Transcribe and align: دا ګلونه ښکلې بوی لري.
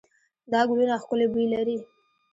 دا 0.51 0.59
ګلونه 0.69 0.95
ښکلې 1.01 1.27
بوی 1.31 1.45
لري. 1.53 1.77